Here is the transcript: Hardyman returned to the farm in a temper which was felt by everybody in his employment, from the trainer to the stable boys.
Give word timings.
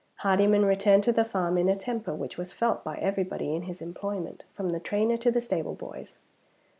Hardyman 0.21 0.65
returned 0.65 1.03
to 1.03 1.11
the 1.11 1.23
farm 1.23 1.59
in 1.59 1.69
a 1.69 1.75
temper 1.75 2.15
which 2.15 2.35
was 2.35 2.51
felt 2.51 2.83
by 2.83 2.97
everybody 2.97 3.53
in 3.53 3.61
his 3.61 3.83
employment, 3.83 4.45
from 4.55 4.69
the 4.69 4.79
trainer 4.79 5.15
to 5.17 5.29
the 5.29 5.41
stable 5.41 5.75
boys. 5.75 6.17